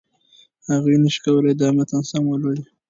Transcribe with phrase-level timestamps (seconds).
[0.69, 2.63] هغوی نشي کولای دا متن سم ولولي.